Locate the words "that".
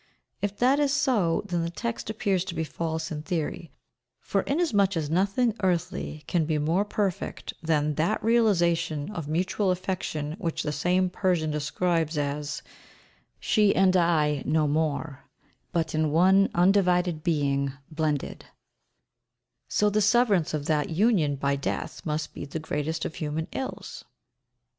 0.57-0.79, 7.93-8.23, 20.65-20.89